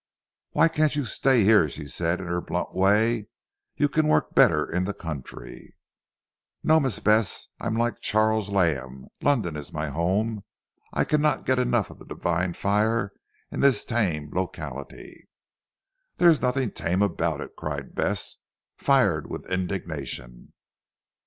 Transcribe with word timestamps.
"Why 0.53 0.67
can't 0.67 0.95
you 0.95 1.05
stay 1.05 1.43
here?" 1.43 1.69
she 1.69 1.85
said 1.87 2.19
in 2.19 2.25
her 2.25 2.41
blunt 2.41 2.73
way, 2.73 3.27
"you 3.77 3.87
can 3.87 4.07
work 4.07 4.33
better 4.33 4.65
in 4.67 4.85
the 4.85 4.95
country." 4.95 5.75
"No, 6.63 6.79
Miss 6.79 6.97
Bess. 6.97 7.49
I 7.59 7.67
am 7.67 7.75
like 7.75 7.99
Charles 7.99 8.49
Lamb; 8.49 9.09
London 9.21 9.55
is 9.55 9.71
my 9.71 9.89
home. 9.89 10.43
I 10.91 11.03
cannot 11.03 11.45
get 11.45 11.59
enough 11.59 11.91
of 11.91 11.99
the 11.99 12.05
divine 12.05 12.53
fire 12.53 13.13
in 13.51 13.59
this 13.59 13.85
tame 13.85 14.31
locality." 14.33 15.29
"There 16.17 16.31
is 16.31 16.41
nothing 16.41 16.71
tame 16.71 17.03
about 17.03 17.39
it," 17.39 17.51
cried 17.55 17.93
Bess 17.93 18.37
fired 18.77 19.29
with 19.29 19.45
indignation. 19.51 20.53